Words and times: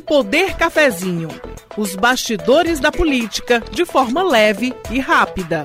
Poder 0.00 0.56
Cafezinho. 0.56 1.28
Os 1.76 1.96
bastidores 1.96 2.80
da 2.80 2.92
política 2.92 3.62
de 3.70 3.84
forma 3.84 4.22
leve 4.22 4.74
e 4.90 4.98
rápida. 4.98 5.64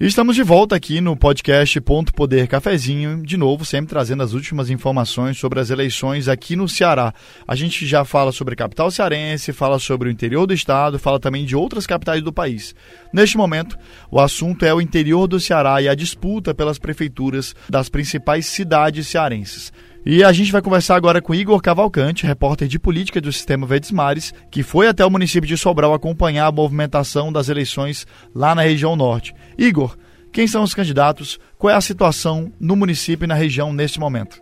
Estamos 0.00 0.36
de 0.36 0.44
volta 0.44 0.76
aqui 0.76 1.00
no 1.00 1.16
podcast 1.16 1.80
Ponto 1.80 2.14
Poder 2.14 2.46
Cafezinho, 2.46 3.20
de 3.20 3.36
novo, 3.36 3.64
sempre 3.64 3.88
trazendo 3.88 4.22
as 4.22 4.32
últimas 4.32 4.70
informações 4.70 5.36
sobre 5.36 5.58
as 5.58 5.70
eleições 5.70 6.28
aqui 6.28 6.54
no 6.54 6.68
Ceará. 6.68 7.12
A 7.46 7.56
gente 7.56 7.84
já 7.84 8.04
fala 8.04 8.30
sobre 8.30 8.54
a 8.54 8.56
capital 8.56 8.92
cearense, 8.92 9.52
fala 9.52 9.76
sobre 9.80 10.08
o 10.08 10.12
interior 10.12 10.46
do 10.46 10.54
estado, 10.54 11.00
fala 11.00 11.18
também 11.18 11.44
de 11.44 11.56
outras 11.56 11.84
capitais 11.84 12.22
do 12.22 12.32
país. 12.32 12.76
Neste 13.12 13.36
momento, 13.36 13.76
o 14.08 14.20
assunto 14.20 14.64
é 14.64 14.72
o 14.72 14.80
interior 14.80 15.26
do 15.26 15.40
Ceará 15.40 15.82
e 15.82 15.88
a 15.88 15.96
disputa 15.96 16.54
pelas 16.54 16.78
prefeituras 16.78 17.56
das 17.68 17.88
principais 17.88 18.46
cidades 18.46 19.08
cearenses. 19.08 19.72
E 20.10 20.24
a 20.24 20.32
gente 20.32 20.50
vai 20.50 20.62
conversar 20.62 20.96
agora 20.96 21.20
com 21.20 21.34
Igor 21.34 21.60
Cavalcante, 21.60 22.26
repórter 22.26 22.66
de 22.66 22.78
política 22.78 23.20
do 23.20 23.30
Sistema 23.30 23.66
Verdes 23.66 23.90
Mares, 23.90 24.32
que 24.50 24.62
foi 24.62 24.88
até 24.88 25.04
o 25.04 25.10
município 25.10 25.46
de 25.46 25.54
Sobral 25.54 25.92
acompanhar 25.92 26.46
a 26.46 26.50
movimentação 26.50 27.30
das 27.30 27.50
eleições 27.50 28.06
lá 28.34 28.54
na 28.54 28.62
região 28.62 28.96
norte. 28.96 29.34
Igor, 29.58 29.98
quem 30.32 30.46
são 30.46 30.62
os 30.62 30.72
candidatos? 30.72 31.38
Qual 31.58 31.70
é 31.70 31.76
a 31.76 31.80
situação 31.82 32.50
no 32.58 32.74
município 32.74 33.26
e 33.26 33.28
na 33.28 33.34
região 33.34 33.70
neste 33.70 34.00
momento? 34.00 34.40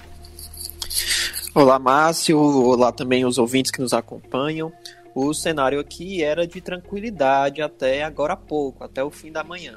Olá, 1.52 1.80
Márcio. 1.80 2.39
Olá 2.39 2.92
também 2.92 3.25
os 3.25 3.37
ouvintes 3.37 3.73
que 3.73 3.80
nos 3.80 3.92
acompanham. 3.92 4.73
O 5.17 5.34
cenário 5.34 5.80
aqui 5.80 6.23
era 6.23 6.47
de 6.47 6.61
tranquilidade 6.61 7.61
até 7.61 8.05
agora 8.05 8.34
há 8.34 8.37
pouco, 8.37 8.84
até 8.84 9.03
o 9.03 9.11
fim 9.11 9.33
da 9.33 9.42
manhã. 9.42 9.75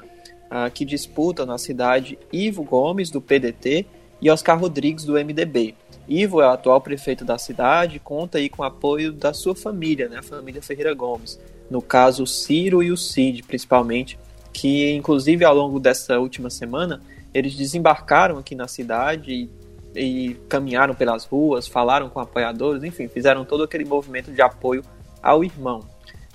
Que 0.72 0.84
disputa 0.84 1.44
na 1.44 1.58
cidade 1.58 2.16
Ivo 2.32 2.62
Gomes, 2.62 3.10
do 3.10 3.20
PDT, 3.20 3.86
e 4.20 4.30
Oscar 4.30 4.58
Rodrigues, 4.58 5.04
do 5.04 5.14
MDB. 5.14 5.74
Ivo 6.08 6.40
é 6.40 6.46
o 6.46 6.50
atual 6.50 6.80
prefeito 6.80 7.24
da 7.24 7.38
cidade 7.38 7.96
e 7.96 8.00
conta 8.00 8.38
aí 8.38 8.48
com 8.48 8.62
o 8.62 8.66
apoio 8.66 9.12
da 9.12 9.32
sua 9.32 9.54
família, 9.54 10.08
né, 10.08 10.18
a 10.18 10.22
família 10.22 10.60
Ferreira 10.60 10.92
Gomes. 10.92 11.38
No 11.70 11.80
caso, 11.80 12.24
o 12.24 12.26
Ciro 12.26 12.82
e 12.82 12.90
o 12.90 12.96
Cid, 12.96 13.44
principalmente, 13.44 14.18
que 14.52 14.92
inclusive 14.92 15.44
ao 15.44 15.54
longo 15.54 15.78
dessa 15.78 16.18
última 16.18 16.50
semana, 16.50 17.00
eles 17.32 17.54
desembarcaram 17.54 18.38
aqui 18.38 18.56
na 18.56 18.66
cidade 18.66 19.32
e, 19.32 19.50
e 19.94 20.34
caminharam 20.48 20.94
pelas 20.94 21.24
ruas, 21.24 21.68
falaram 21.68 22.08
com 22.08 22.18
apoiadores, 22.18 22.82
enfim, 22.82 23.06
fizeram 23.06 23.44
todo 23.44 23.62
aquele 23.62 23.84
movimento 23.84 24.32
de 24.32 24.42
apoio 24.42 24.82
ao 25.22 25.44
irmão. 25.44 25.84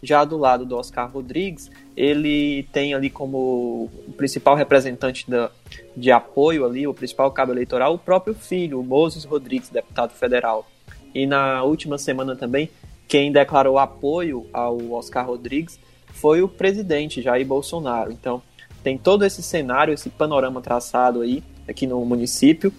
Já 0.02 0.23
do 0.23 0.38
lado 0.38 0.66
do 0.66 0.77
Oscar 0.77 1.11
Rodrigues, 1.11 1.70
ele 1.96 2.64
tem 2.74 2.94
ali 2.94 3.10
como 3.10 3.90
o 4.08 4.14
principal 4.18 4.56
representante 4.56 5.30
da, 5.30 5.50
de 5.96 6.12
apoio 6.12 6.66
ali, 6.66 6.86
o 6.86 6.94
principal 6.94 7.32
cabo 7.32 7.54
eleitoral, 7.54 7.94
o 7.94 8.00
próprio 8.00 8.34
filho, 8.34 8.80
o 8.80 8.84
Moses 8.84 9.24
Rodrigues, 9.24 9.70
deputado 9.70 10.12
federal. 10.12 10.70
E 11.14 11.26
na 11.26 11.64
última 11.64 11.98
semana 11.98 12.36
também, 12.36 12.70
quem 13.08 13.32
declarou 13.32 13.80
apoio 13.80 14.46
ao 14.52 14.92
Oscar 14.92 15.26
Rodrigues 15.26 15.80
foi 16.08 16.42
o 16.42 16.50
presidente 16.50 17.22
Jair 17.22 17.46
Bolsonaro. 17.46 18.12
Então, 18.12 18.42
tem 18.84 18.98
todo 18.98 19.26
esse 19.26 19.42
cenário, 19.42 19.94
esse 19.94 20.10
panorama 20.10 20.62
traçado 20.62 21.22
aí 21.22 21.42
aqui 21.68 21.88
no 21.88 22.04
município, 22.06 22.73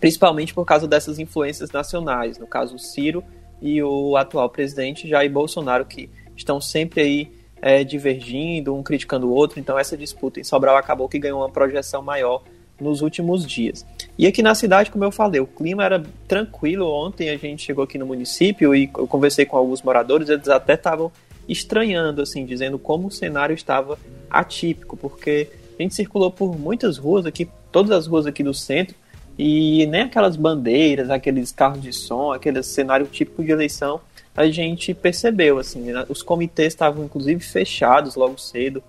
principalmente 0.00 0.52
por 0.52 0.64
causa 0.64 0.88
dessas 0.88 1.18
influências 1.18 1.70
nacionais, 1.70 2.38
no 2.38 2.46
caso 2.46 2.74
o 2.74 2.78
Ciro 2.78 3.22
e 3.60 3.80
o 3.82 4.16
atual 4.16 4.50
presidente 4.50 5.08
Jair 5.08 5.30
Bolsonaro, 5.30 5.84
que 5.84 6.10
estão 6.36 6.60
sempre 6.60 7.00
aí 7.00 7.41
é, 7.62 7.84
divergindo, 7.84 8.74
um 8.74 8.82
criticando 8.82 9.28
o 9.28 9.32
outro. 9.32 9.60
Então, 9.60 9.78
essa 9.78 9.96
disputa 9.96 10.40
em 10.40 10.44
Sobral 10.44 10.76
acabou 10.76 11.08
que 11.08 11.18
ganhou 11.18 11.40
uma 11.40 11.48
projeção 11.48 12.02
maior 12.02 12.42
nos 12.80 13.00
últimos 13.00 13.46
dias. 13.46 13.86
E 14.18 14.26
aqui 14.26 14.42
na 14.42 14.54
cidade, 14.56 14.90
como 14.90 15.04
eu 15.04 15.12
falei, 15.12 15.40
o 15.40 15.46
clima 15.46 15.84
era 15.84 16.02
tranquilo. 16.26 16.90
Ontem 16.90 17.30
a 17.30 17.36
gente 17.36 17.62
chegou 17.62 17.84
aqui 17.84 17.96
no 17.96 18.04
município 18.04 18.74
e 18.74 18.90
eu 18.98 19.06
conversei 19.06 19.46
com 19.46 19.56
alguns 19.56 19.80
moradores, 19.80 20.28
eles 20.28 20.48
até 20.48 20.74
estavam 20.74 21.12
estranhando, 21.48 22.20
assim, 22.20 22.44
dizendo 22.44 22.78
como 22.78 23.08
o 23.08 23.10
cenário 23.10 23.54
estava 23.54 23.98
atípico, 24.28 24.96
porque 24.96 25.48
a 25.78 25.82
gente 25.82 25.94
circulou 25.94 26.30
por 26.30 26.58
muitas 26.58 26.98
ruas 26.98 27.26
aqui, 27.26 27.48
todas 27.70 27.90
as 27.92 28.06
ruas 28.06 28.26
aqui 28.26 28.42
do 28.42 28.54
centro, 28.54 28.94
e 29.38 29.86
nem 29.86 30.02
aquelas 30.02 30.36
bandeiras, 30.36 31.10
aqueles 31.10 31.52
carros 31.52 31.80
de 31.80 31.92
som, 31.92 32.32
aquele 32.32 32.62
cenário 32.62 33.06
típico 33.06 33.42
de 33.42 33.50
eleição 33.50 34.00
a 34.34 34.46
gente 34.50 34.94
percebeu, 34.94 35.58
assim, 35.58 35.92
né? 35.92 36.04
os 36.08 36.22
comitês 36.22 36.72
estavam 36.72 37.04
inclusive 37.04 37.40
fechados 37.40 38.14
logo 38.14 38.38
cedo. 38.38 38.82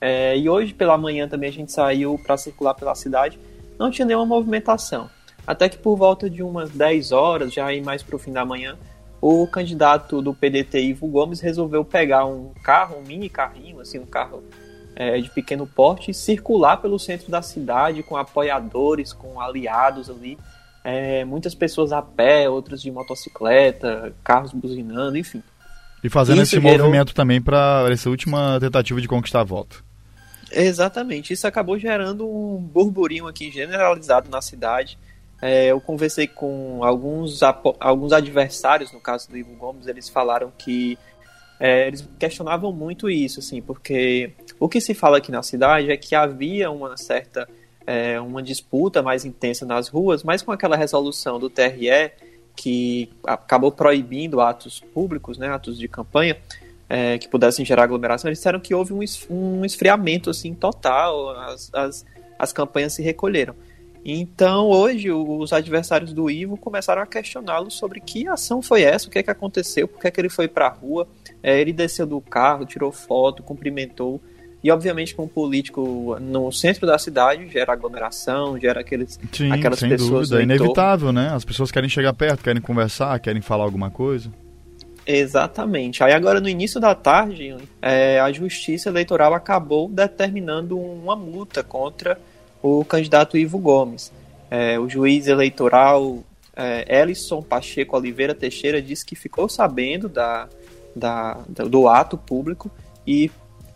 É, 0.00 0.36
e 0.36 0.48
hoje 0.48 0.74
pela 0.74 0.98
manhã 0.98 1.28
também 1.28 1.48
a 1.48 1.52
gente 1.52 1.72
saiu 1.72 2.18
para 2.18 2.36
circular 2.36 2.74
pela 2.74 2.94
cidade, 2.94 3.38
não 3.78 3.90
tinha 3.90 4.04
nenhuma 4.04 4.26
movimentação. 4.26 5.08
Até 5.46 5.68
que 5.68 5.78
por 5.78 5.96
volta 5.96 6.28
de 6.28 6.42
umas 6.42 6.70
10 6.70 7.12
horas, 7.12 7.52
já 7.52 7.66
aí 7.66 7.80
mais 7.80 8.02
para 8.02 8.16
o 8.16 8.18
fim 8.18 8.32
da 8.32 8.44
manhã, 8.44 8.76
o 9.20 9.46
candidato 9.46 10.20
do 10.20 10.34
PDT, 10.34 10.80
Ivo 10.80 11.06
Gomes, 11.06 11.40
resolveu 11.40 11.84
pegar 11.84 12.26
um 12.26 12.52
carro, 12.62 12.98
um 12.98 13.02
mini 13.02 13.28
carrinho, 13.28 13.80
assim, 13.80 13.98
um 13.98 14.06
carro 14.06 14.42
é, 14.96 15.20
de 15.20 15.30
pequeno 15.30 15.66
porte, 15.66 16.10
e 16.10 16.14
circular 16.14 16.78
pelo 16.78 16.98
centro 16.98 17.30
da 17.30 17.40
cidade 17.40 18.02
com 18.02 18.16
apoiadores, 18.16 19.12
com 19.12 19.40
aliados 19.40 20.10
ali, 20.10 20.36
é, 20.84 21.24
muitas 21.24 21.54
pessoas 21.54 21.92
a 21.92 22.02
pé, 22.02 22.48
outras 22.48 22.82
de 22.82 22.90
motocicleta, 22.90 24.14
carros 24.24 24.52
buzinando, 24.52 25.16
enfim. 25.16 25.42
E 26.02 26.08
fazendo 26.08 26.42
isso 26.42 26.56
esse 26.56 26.62
gerou... 26.62 26.86
movimento 26.86 27.14
também 27.14 27.40
para 27.40 27.86
essa 27.90 28.10
última 28.10 28.58
tentativa 28.60 29.00
de 29.00 29.08
conquistar 29.08 29.40
a 29.40 29.44
volta. 29.44 29.76
Exatamente, 30.50 31.32
isso 31.32 31.46
acabou 31.46 31.78
gerando 31.78 32.28
um 32.28 32.58
burburinho 32.58 33.26
aqui 33.26 33.50
generalizado 33.50 34.28
na 34.28 34.42
cidade. 34.42 34.98
É, 35.40 35.66
eu 35.66 35.80
conversei 35.80 36.26
com 36.26 36.84
alguns, 36.84 37.40
alguns 37.80 38.12
adversários, 38.12 38.92
no 38.92 39.00
caso 39.00 39.28
do 39.30 39.36
Ivo 39.36 39.54
Gomes, 39.56 39.86
eles 39.86 40.08
falaram 40.08 40.52
que 40.56 40.98
é, 41.58 41.86
eles 41.86 42.08
questionavam 42.18 42.72
muito 42.72 43.08
isso, 43.08 43.40
assim, 43.40 43.62
porque 43.62 44.32
o 44.58 44.68
que 44.68 44.80
se 44.80 44.94
fala 44.94 45.18
aqui 45.18 45.32
na 45.32 45.42
cidade 45.42 45.90
é 45.90 45.96
que 45.96 46.14
havia 46.14 46.70
uma 46.70 46.96
certa 46.96 47.48
é, 47.86 48.20
uma 48.20 48.42
disputa 48.42 49.02
mais 49.02 49.24
intensa 49.24 49.66
nas 49.66 49.88
ruas, 49.88 50.22
mas 50.22 50.42
com 50.42 50.52
aquela 50.52 50.76
resolução 50.76 51.38
do 51.38 51.50
TRE 51.50 52.12
que 52.54 53.10
acabou 53.24 53.72
proibindo 53.72 54.40
atos 54.40 54.80
públicos, 54.80 55.38
né, 55.38 55.48
atos 55.48 55.78
de 55.78 55.88
campanha, 55.88 56.36
é, 56.88 57.18
que 57.18 57.28
pudessem 57.28 57.64
gerar 57.64 57.84
aglomeração, 57.84 58.28
eles 58.28 58.38
disseram 58.38 58.60
que 58.60 58.74
houve 58.74 58.92
um, 58.92 59.64
esfriamento 59.64 60.28
assim 60.28 60.54
total, 60.54 61.30
as, 61.30 61.70
as, 61.72 62.04
as 62.38 62.52
campanhas 62.52 62.92
se 62.92 63.02
recolheram. 63.02 63.54
Então, 64.04 64.68
hoje, 64.68 65.12
os 65.12 65.52
adversários 65.52 66.12
do 66.12 66.28
Ivo 66.28 66.56
começaram 66.56 67.00
a 67.00 67.06
questioná-lo 67.06 67.70
sobre 67.70 68.00
que 68.00 68.26
ação 68.26 68.60
foi 68.60 68.82
essa, 68.82 69.06
o 69.06 69.10
que 69.10 69.20
é 69.20 69.22
que 69.22 69.30
aconteceu, 69.30 69.86
por 69.86 70.00
que, 70.00 70.08
é 70.08 70.10
que 70.10 70.20
ele 70.20 70.28
foi 70.28 70.48
para 70.48 70.66
a 70.66 70.70
rua. 70.70 71.06
É, 71.40 71.60
ele 71.60 71.72
desceu 71.72 72.04
do 72.04 72.20
carro, 72.20 72.66
tirou 72.66 72.90
foto, 72.90 73.44
cumprimentou 73.44 74.20
e 74.62 74.70
obviamente 74.70 75.14
com 75.14 75.24
um 75.24 75.28
político 75.28 76.16
no 76.20 76.52
centro 76.52 76.86
da 76.86 76.96
cidade 76.98 77.48
gera 77.48 77.72
aglomeração, 77.72 78.58
gera 78.58 78.80
aqueles, 78.80 79.18
Sim, 79.32 79.50
aquelas 79.50 79.78
sem 79.78 79.88
pessoas. 79.88 80.28
Dúvida. 80.28 80.40
É 80.40 80.44
inevitável, 80.44 81.12
né? 81.12 81.30
As 81.34 81.44
pessoas 81.44 81.70
querem 81.70 81.88
chegar 81.88 82.12
perto, 82.12 82.44
querem 82.44 82.62
conversar, 82.62 83.18
querem 83.18 83.42
falar 83.42 83.64
alguma 83.64 83.90
coisa. 83.90 84.30
Exatamente. 85.04 86.04
Aí 86.04 86.12
agora 86.12 86.40
no 86.40 86.48
início 86.48 86.80
da 86.80 86.94
tarde, 86.94 87.56
é, 87.80 88.20
a 88.20 88.30
Justiça 88.30 88.88
Eleitoral 88.88 89.34
acabou 89.34 89.88
determinando 89.88 90.78
uma 90.78 91.16
multa 91.16 91.64
contra 91.64 92.18
o 92.62 92.84
candidato 92.84 93.36
Ivo 93.36 93.58
Gomes. 93.58 94.12
É, 94.48 94.78
o 94.78 94.88
juiz 94.88 95.26
eleitoral 95.26 96.22
é, 96.54 97.00
Ellison 97.00 97.42
Pacheco 97.42 97.96
Oliveira 97.96 98.34
Teixeira 98.34 98.80
disse 98.80 99.04
que 99.04 99.16
ficou 99.16 99.48
sabendo 99.48 100.08
da, 100.08 100.48
da, 100.94 101.34
do 101.68 101.88
ato 101.88 102.16
público 102.16 102.70
e 103.06 103.30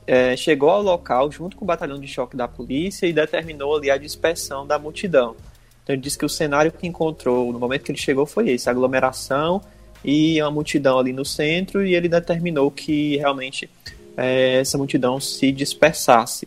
é, 0.07 0.37
chegou 0.37 0.71
ao 0.71 0.83
local 0.83 1.31
junto 1.31 1.57
com 1.57 1.65
o 1.65 1.67
batalhão 1.67 1.99
de 1.99 2.07
choque 2.07 2.37
da 2.37 2.47
polícia 2.47 3.07
e 3.07 3.13
determinou 3.13 3.77
ali 3.77 3.91
a 3.91 3.97
dispersão 3.97 4.67
da 4.67 4.79
multidão. 4.79 5.35
Então 5.83 5.95
ele 5.95 6.03
disse 6.03 6.19
que 6.19 6.25
o 6.25 6.29
cenário 6.29 6.73
que 6.73 6.87
encontrou 6.87 7.53
no 7.53 7.59
momento 7.59 7.85
que 7.85 7.91
ele 7.91 7.99
chegou 7.99 8.27
foi 8.27 8.51
esse, 8.51 8.71
aglomeração 8.71 9.61
e 10.05 10.41
a 10.41 10.51
multidão 10.51 10.99
ali 10.99 11.13
no 11.13 11.25
centro 11.25 11.85
e 11.85 11.95
ele 11.95 12.09
determinou 12.09 12.71
que 12.71 13.17
realmente 13.17 13.69
é, 14.17 14.61
essa 14.61 14.79
multidão 14.79 15.21
se 15.21 15.51
dispersasse. 15.51 16.47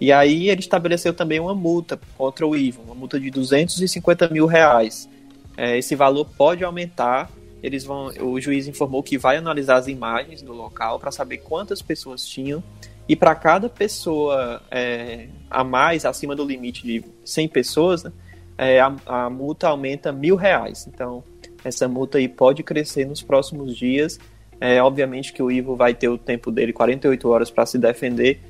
E 0.00 0.12
aí 0.12 0.48
ele 0.48 0.60
estabeleceu 0.60 1.12
também 1.12 1.40
uma 1.40 1.54
multa 1.54 2.00
contra 2.16 2.46
o 2.46 2.56
Ivo, 2.56 2.82
uma 2.82 2.94
multa 2.94 3.20
de 3.20 3.30
250 3.30 4.28
mil 4.28 4.46
reais. 4.46 5.08
É, 5.56 5.76
esse 5.76 5.94
valor 5.94 6.24
pode 6.24 6.64
aumentar. 6.64 7.30
Eles 7.62 7.84
vão, 7.84 8.06
o 8.22 8.40
juiz 8.40 8.66
informou 8.66 9.02
que 9.02 9.18
vai 9.18 9.36
analisar 9.36 9.76
as 9.76 9.86
imagens 9.86 10.40
do 10.40 10.54
local 10.54 10.98
para 10.98 11.10
saber 11.10 11.38
quantas 11.38 11.82
pessoas 11.82 12.24
tinham 12.24 12.62
e 13.10 13.16
para 13.16 13.34
cada 13.34 13.68
pessoa 13.68 14.62
é, 14.70 15.26
a 15.50 15.64
mais, 15.64 16.04
acima 16.04 16.36
do 16.36 16.44
limite 16.44 16.84
de 16.84 17.04
100 17.24 17.48
pessoas, 17.48 18.04
né, 18.04 18.12
é, 18.56 18.78
a, 18.78 18.94
a, 19.04 19.28
multa 19.28 19.66
aumenta 19.66 20.12
mil 20.12 20.36
reais. 20.36 20.86
Então, 20.86 21.24
essa 21.64 21.88
multa 21.88 22.18
aí 22.18 22.28
pode 22.28 22.62
crescer 22.62 23.04
nos 23.04 23.20
próximos 23.20 23.76
dias. 23.76 24.16
É, 24.60 24.80
obviamente 24.80 25.32
que 25.32 25.42
o 25.42 25.50
Ivo 25.50 25.74
vai 25.74 25.92
ter 25.92 26.08
o 26.08 26.16
tempo 26.16 26.52
dele, 26.52 26.72
48 26.72 27.28
horas, 27.28 27.50
para 27.50 27.66
se 27.66 27.78
defender, 27.78 28.40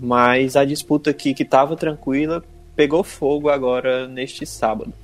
mas 0.00 0.56
a 0.56 0.64
disputa 0.64 1.10
aqui, 1.10 1.34
que 1.34 1.42
estava 1.42 1.76
tranquila, 1.76 2.42
pegou 2.74 3.04
fogo 3.04 3.50
agora 3.50 4.08
neste 4.08 4.46
sábado. 4.46 4.94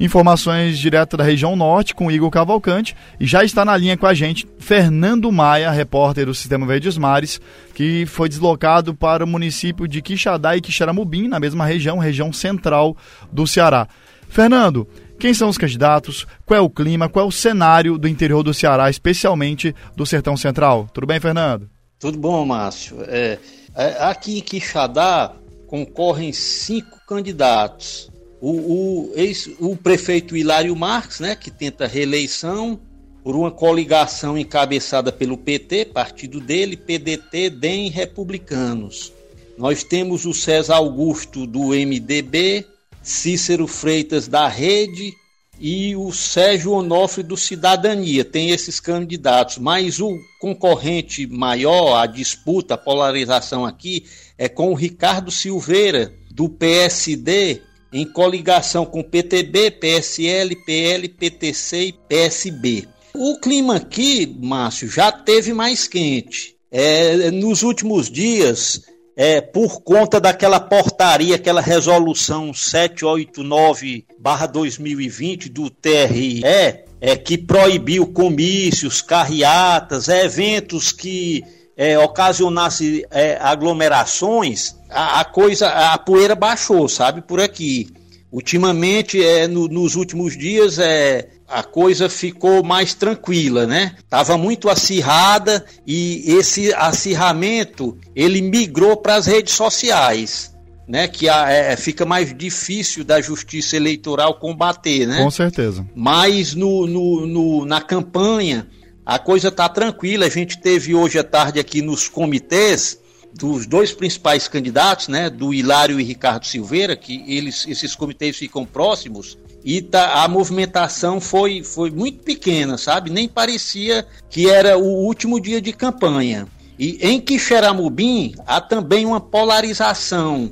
Informações 0.00 0.78
direto 0.78 1.14
da 1.14 1.22
região 1.22 1.54
norte 1.54 1.94
com 1.94 2.10
Igor 2.10 2.30
Cavalcante 2.30 2.96
e 3.20 3.26
já 3.26 3.44
está 3.44 3.66
na 3.66 3.76
linha 3.76 3.98
com 3.98 4.06
a 4.06 4.14
gente 4.14 4.48
Fernando 4.58 5.30
Maia, 5.30 5.70
repórter 5.70 6.24
do 6.24 6.34
Sistema 6.34 6.66
Verdes 6.66 6.96
Mares, 6.96 7.38
que 7.74 8.06
foi 8.06 8.26
deslocado 8.26 8.94
para 8.94 9.22
o 9.22 9.28
município 9.28 9.86
de 9.86 10.00
Quixadá 10.00 10.56
e 10.56 10.62
Quixaramubim, 10.62 11.28
na 11.28 11.38
mesma 11.38 11.66
região, 11.66 11.98
região 11.98 12.32
central 12.32 12.96
do 13.30 13.46
Ceará. 13.46 13.86
Fernando, 14.26 14.88
quem 15.18 15.34
são 15.34 15.50
os 15.50 15.58
candidatos? 15.58 16.26
Qual 16.46 16.56
é 16.56 16.62
o 16.62 16.70
clima? 16.70 17.06
Qual 17.06 17.26
é 17.26 17.28
o 17.28 17.32
cenário 17.32 17.98
do 17.98 18.08
interior 18.08 18.42
do 18.42 18.54
Ceará, 18.54 18.88
especialmente 18.88 19.74
do 19.94 20.06
Sertão 20.06 20.34
Central? 20.34 20.88
Tudo 20.94 21.06
bem, 21.06 21.20
Fernando? 21.20 21.68
Tudo 21.98 22.18
bom, 22.18 22.46
Márcio. 22.46 22.96
É, 23.06 23.38
é, 23.76 24.02
aqui 24.02 24.38
em 24.38 24.40
Quixadá 24.40 25.32
concorrem 25.66 26.32
cinco 26.32 26.98
candidatos. 27.06 28.10
O, 28.40 28.50
o, 28.50 29.12
ex, 29.16 29.50
o 29.58 29.76
prefeito 29.76 30.36
Hilário 30.36 30.74
Marques, 30.74 31.20
né, 31.20 31.34
que 31.34 31.50
tenta 31.50 31.86
reeleição 31.86 32.80
por 33.22 33.36
uma 33.36 33.50
coligação 33.50 34.38
encabeçada 34.38 35.12
pelo 35.12 35.36
PT, 35.36 35.86
partido 35.86 36.40
dele, 36.40 36.76
PDT, 36.76 37.50
DEM 37.50 37.90
Republicanos. 37.90 39.12
Nós 39.58 39.84
temos 39.84 40.24
o 40.24 40.32
César 40.32 40.76
Augusto 40.76 41.46
do 41.46 41.68
MDB, 41.68 42.64
Cícero 43.02 43.66
Freitas 43.66 44.26
da 44.26 44.48
Rede 44.48 45.12
e 45.60 45.94
o 45.94 46.10
Sérgio 46.12 46.72
Onofre 46.72 47.22
do 47.22 47.36
Cidadania. 47.36 48.24
Tem 48.24 48.50
esses 48.50 48.80
candidatos, 48.80 49.58
mas 49.58 50.00
o 50.00 50.18
concorrente 50.40 51.26
maior, 51.26 51.98
a 51.98 52.06
disputa, 52.06 52.72
a 52.72 52.78
polarização 52.78 53.66
aqui 53.66 54.06
é 54.38 54.48
com 54.48 54.70
o 54.70 54.74
Ricardo 54.74 55.30
Silveira 55.30 56.14
do 56.30 56.48
PSD 56.48 57.60
em 57.92 58.04
coligação 58.04 58.86
com 58.86 59.02
PTB, 59.02 59.72
PSL, 59.72 60.54
PL, 60.64 61.08
PTC 61.08 61.86
e 61.86 61.92
PSB. 61.92 62.86
O 63.14 63.38
clima 63.38 63.76
aqui, 63.76 64.36
Márcio, 64.40 64.88
já 64.88 65.10
teve 65.10 65.52
mais 65.52 65.88
quente. 65.88 66.54
É, 66.70 67.32
nos 67.32 67.62
últimos 67.62 68.08
dias, 68.08 68.82
é, 69.16 69.40
por 69.40 69.80
conta 69.82 70.20
daquela 70.20 70.60
portaria, 70.60 71.34
aquela 71.34 71.60
resolução 71.60 72.52
789-2020 72.52 75.50
do 75.50 75.68
TRE, 75.68 76.44
é, 76.44 76.84
que 77.16 77.36
proibiu 77.36 78.06
comícios, 78.06 79.02
carreatas, 79.02 80.06
eventos 80.08 80.92
que 80.92 81.42
é, 81.76 81.98
ocasionassem 81.98 83.04
é, 83.10 83.36
aglomerações, 83.40 84.76
a, 84.90 85.20
a, 85.20 85.24
coisa, 85.24 85.68
a 85.68 85.98
poeira 85.98 86.34
baixou, 86.34 86.88
sabe, 86.88 87.22
por 87.22 87.40
aqui. 87.40 87.88
Ultimamente, 88.32 89.22
é, 89.22 89.48
no, 89.48 89.66
nos 89.66 89.96
últimos 89.96 90.38
dias, 90.38 90.78
é, 90.78 91.28
a 91.48 91.64
coisa 91.64 92.08
ficou 92.08 92.62
mais 92.62 92.94
tranquila, 92.94 93.66
né? 93.66 93.96
Tava 94.08 94.38
muito 94.38 94.68
acirrada 94.68 95.64
e 95.84 96.22
esse 96.26 96.72
acirramento 96.74 97.98
ele 98.14 98.40
migrou 98.40 98.96
para 98.96 99.16
as 99.16 99.26
redes 99.26 99.54
sociais, 99.54 100.54
né? 100.86 101.08
Que 101.08 101.28
a, 101.28 101.50
é, 101.50 101.76
fica 101.76 102.06
mais 102.06 102.32
difícil 102.32 103.02
da 103.02 103.20
justiça 103.20 103.74
eleitoral 103.74 104.38
combater, 104.38 105.06
né? 105.06 105.20
Com 105.20 105.30
certeza. 105.30 105.84
Mas 105.92 106.54
no, 106.54 106.86
no, 106.86 107.26
no 107.26 107.64
na 107.66 107.80
campanha 107.80 108.68
a 109.04 109.18
coisa 109.18 109.50
tá 109.50 109.68
tranquila. 109.68 110.26
A 110.26 110.30
gente 110.30 110.60
teve 110.60 110.94
hoje 110.94 111.18
à 111.18 111.24
tarde 111.24 111.58
aqui 111.58 111.82
nos 111.82 112.08
comitês 112.08 113.00
dos 113.34 113.66
dois 113.66 113.92
principais 113.92 114.48
candidatos, 114.48 115.08
né, 115.08 115.30
do 115.30 115.54
Hilário 115.54 116.00
e 116.00 116.04
Ricardo 116.04 116.46
Silveira, 116.46 116.96
que 116.96 117.24
eles, 117.26 117.66
esses 117.66 117.94
comitês 117.94 118.36
ficam 118.36 118.64
próximos, 118.64 119.38
e 119.64 119.82
tá, 119.82 120.22
a 120.22 120.28
movimentação 120.28 121.20
foi, 121.20 121.62
foi 121.62 121.90
muito 121.90 122.22
pequena, 122.22 122.78
sabe? 122.78 123.10
Nem 123.10 123.28
parecia 123.28 124.06
que 124.28 124.48
era 124.48 124.78
o 124.78 125.04
último 125.04 125.38
dia 125.38 125.60
de 125.60 125.72
campanha. 125.72 126.46
E 126.78 126.98
em 127.02 127.20
Quixeramobim 127.20 128.34
há 128.46 128.60
também 128.60 129.04
uma 129.04 129.20
polarização 129.20 130.50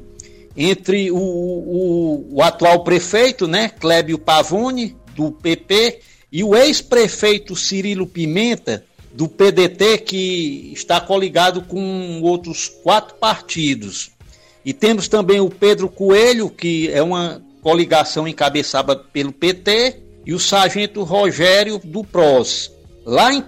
entre 0.55 1.11
o, 1.11 1.17
o, 1.17 2.37
o 2.37 2.43
atual 2.43 2.85
prefeito, 2.85 3.47
né, 3.47 3.71
Clébio 3.71 4.19
Pavone, 4.19 4.95
do 5.15 5.31
PP, 5.31 6.01
e 6.31 6.45
o 6.45 6.55
ex-prefeito 6.55 7.57
Cirilo 7.57 8.07
Pimenta, 8.07 8.85
do 9.19 9.27
PDT, 9.27 9.99
que 9.99 10.71
está 10.73 11.01
coligado 11.01 11.63
com 11.63 12.21
outros 12.23 12.69
quatro 12.69 13.17
partidos. 13.17 14.13
E 14.65 14.73
temos 14.73 15.09
também 15.09 15.41
o 15.41 15.51
Pedro 15.51 15.89
Coelho, 15.89 16.49
que 16.49 16.89
é 16.93 17.03
uma 17.03 17.43
coligação 17.61 18.29
encabeçada 18.29 18.95
pelo 18.95 19.33
PT, 19.33 19.97
e 20.25 20.33
o 20.33 20.39
sargento 20.39 21.03
Rogério 21.03 21.81
do 21.83 22.05
PROS. 22.05 22.71
Lá 23.05 23.35
em, 23.35 23.45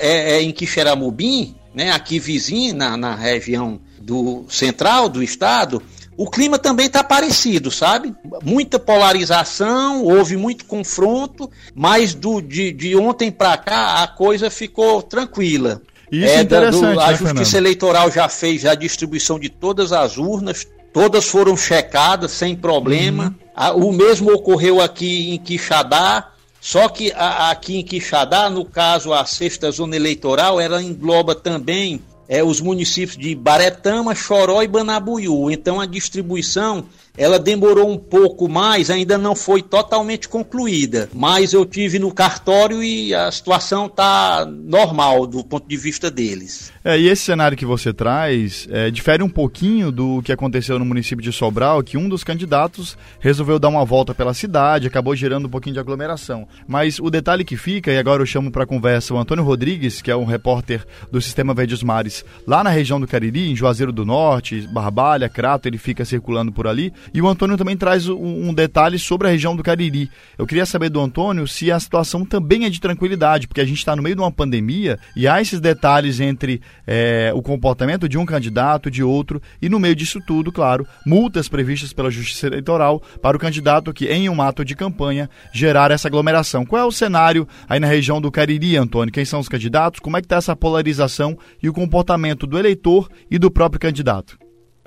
é, 0.00 0.36
é, 0.36 0.42
em 0.42 0.50
Quixeramobim, 0.50 1.56
né, 1.74 1.90
aqui 1.90 2.18
vizinho, 2.18 2.74
na, 2.74 2.96
na 2.96 3.14
região 3.14 3.78
do 4.00 4.46
central 4.48 5.10
do 5.10 5.22
estado, 5.22 5.82
o 6.16 6.30
clima 6.30 6.58
também 6.58 6.86
está 6.86 7.02
parecido, 7.02 7.70
sabe? 7.70 8.14
Muita 8.44 8.78
polarização, 8.78 10.04
houve 10.04 10.36
muito 10.36 10.64
confronto, 10.64 11.50
mas 11.74 12.14
do, 12.14 12.40
de, 12.40 12.72
de 12.72 12.96
ontem 12.96 13.30
para 13.30 13.56
cá 13.56 14.02
a 14.02 14.08
coisa 14.08 14.50
ficou 14.50 15.02
tranquila. 15.02 15.80
Isso 16.10 16.26
é 16.26 16.42
interessante. 16.42 16.94
Do, 16.94 17.00
a 17.00 17.06
né, 17.06 17.16
Justiça 17.16 17.34
Fernando? 17.34 17.54
Eleitoral 17.56 18.10
já 18.10 18.28
fez 18.28 18.66
a 18.66 18.74
distribuição 18.74 19.38
de 19.38 19.48
todas 19.48 19.92
as 19.92 20.18
urnas, 20.18 20.66
Todas 20.92 21.24
foram 21.26 21.56
checadas 21.56 22.32
sem 22.32 22.54
problema. 22.54 23.34
Uhum. 23.56 23.88
O 23.88 23.92
mesmo 23.92 24.32
ocorreu 24.32 24.80
aqui 24.80 25.30
em 25.32 25.38
Quixadá. 25.38 26.28
Só 26.60 26.88
que 26.88 27.12
aqui 27.16 27.78
em 27.78 27.82
Quixadá, 27.82 28.48
no 28.48 28.64
caso, 28.64 29.12
a 29.12 29.24
sexta 29.24 29.70
zona 29.70 29.96
eleitoral, 29.96 30.60
ela 30.60 30.80
engloba 30.80 31.34
também 31.34 32.00
é, 32.32 32.42
os 32.42 32.62
municípios 32.62 33.18
de 33.18 33.34
Baretama, 33.34 34.14
Choró 34.14 34.62
e 34.62 34.66
Banabuiú. 34.66 35.50
Então 35.50 35.78
a 35.78 35.84
distribuição 35.84 36.86
ela 37.16 37.38
demorou 37.38 37.90
um 37.90 37.98
pouco 37.98 38.48
mais, 38.48 38.90
ainda 38.90 39.18
não 39.18 39.36
foi 39.36 39.62
totalmente 39.62 40.28
concluída, 40.28 41.08
mas 41.12 41.52
eu 41.52 41.64
tive 41.66 41.98
no 41.98 42.12
cartório 42.12 42.82
e 42.82 43.14
a 43.14 43.30
situação 43.30 43.86
está 43.86 44.46
normal 44.46 45.26
do 45.26 45.44
ponto 45.44 45.68
de 45.68 45.76
vista 45.76 46.10
deles. 46.10 46.72
É, 46.84 46.98
e 46.98 47.08
esse 47.08 47.22
cenário 47.22 47.56
que 47.56 47.66
você 47.66 47.92
traz 47.92 48.66
é, 48.70 48.90
difere 48.90 49.22
um 49.22 49.28
pouquinho 49.28 49.92
do 49.92 50.22
que 50.22 50.32
aconteceu 50.32 50.78
no 50.78 50.84
município 50.84 51.22
de 51.22 51.32
Sobral, 51.32 51.82
que 51.82 51.98
um 51.98 52.08
dos 52.08 52.24
candidatos 52.24 52.96
resolveu 53.20 53.58
dar 53.58 53.68
uma 53.68 53.84
volta 53.84 54.14
pela 54.14 54.34
cidade, 54.34 54.86
acabou 54.86 55.14
gerando 55.14 55.46
um 55.46 55.50
pouquinho 55.50 55.74
de 55.74 55.80
aglomeração. 55.80 56.48
Mas 56.66 56.98
o 56.98 57.10
detalhe 57.10 57.44
que 57.44 57.56
fica, 57.56 57.92
e 57.92 57.98
agora 57.98 58.22
eu 58.22 58.26
chamo 58.26 58.50
para 58.50 58.66
conversa 58.66 59.14
o 59.14 59.18
Antônio 59.18 59.44
Rodrigues, 59.44 60.00
que 60.00 60.10
é 60.10 60.16
um 60.16 60.24
repórter 60.24 60.84
do 61.10 61.20
Sistema 61.20 61.52
Verdes 61.52 61.82
Mares, 61.82 62.24
lá 62.46 62.64
na 62.64 62.70
região 62.70 63.00
do 63.00 63.06
Cariri, 63.06 63.50
em 63.50 63.56
Juazeiro 63.56 63.92
do 63.92 64.04
Norte, 64.04 64.66
Barbalha, 64.72 65.28
Crato, 65.28 65.68
ele 65.68 65.78
fica 65.78 66.04
circulando 66.04 66.50
por 66.50 66.66
ali. 66.66 66.92
E 67.12 67.20
o 67.20 67.28
Antônio 67.28 67.56
também 67.56 67.76
traz 67.76 68.08
um, 68.08 68.52
detalhe 68.52 68.98
sobre 68.98 69.28
a 69.28 69.30
região 69.30 69.56
do 69.56 69.62
Cariri. 69.62 70.10
Eu 70.38 70.46
queria 70.46 70.66
saber 70.66 70.88
do 70.88 71.00
Antônio 71.00 71.46
se 71.46 71.70
a 71.70 71.78
situação 71.78 72.24
também 72.24 72.64
é 72.64 72.70
de 72.70 72.80
tranquilidade, 72.80 73.46
porque 73.46 73.60
a 73.60 73.64
gente 73.64 73.78
está 73.78 73.96
no 73.96 74.02
meio 74.02 74.16
de 74.16 74.22
uma 74.22 74.30
pandemia 74.30 74.98
e 75.16 75.26
há 75.26 75.40
esses 75.40 75.60
detalhes 75.60 76.20
entre 76.20 76.60
é, 76.86 77.32
o 77.34 77.42
comportamento 77.42 78.08
de 78.08 78.18
um 78.18 78.26
candidato, 78.26 78.90
de 78.90 79.02
outro, 79.02 79.40
e 79.60 79.68
no 79.68 79.78
meio 79.78 79.94
disso 79.94 80.20
tudo, 80.26 80.52
claro, 80.52 80.86
multas 81.06 81.48
previstas 81.48 81.92
pela 81.92 82.10
Justiça 82.10 82.46
Eleitoral 82.46 83.02
para 83.20 83.36
o 83.36 83.40
candidato 83.40 83.92
que, 83.92 84.06
em 84.06 84.28
um 84.28 84.42
ato 84.42 84.64
de 84.64 84.74
campanha, 84.74 85.28
gerar 85.52 85.90
essa 85.90 86.08
aglomeração. 86.08 86.64
Qual 86.64 86.80
é 86.80 86.84
o 86.84 86.92
cenário 86.92 87.46
aí 87.68 87.80
na 87.80 87.86
região 87.86 88.20
do 88.20 88.30
Cariri, 88.30 88.76
Antônio? 88.76 89.12
Quem 89.12 89.24
são 89.24 89.40
os 89.40 89.48
candidatos? 89.48 90.00
Como 90.00 90.16
é 90.16 90.20
que 90.20 90.26
está 90.26 90.36
essa 90.36 90.56
polarização 90.56 91.36
e 91.62 91.68
o 91.68 91.72
comportamento 91.72 92.46
do 92.46 92.58
eleitor 92.58 93.08
e 93.30 93.38
do 93.38 93.50
próprio 93.50 93.80
candidato? 93.80 94.41